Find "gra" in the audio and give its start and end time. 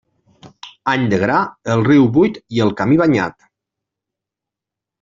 1.23-1.35